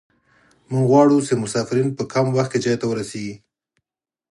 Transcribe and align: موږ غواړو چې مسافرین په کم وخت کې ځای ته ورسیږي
موږ 0.71 0.83
غواړو 0.91 1.17
چې 1.27 1.33
مسافرین 1.43 1.87
په 1.97 2.03
کم 2.13 2.25
وخت 2.35 2.49
کې 2.51 2.59
ځای 2.65 2.75
ته 2.81 2.85
ورسیږي 2.87 3.35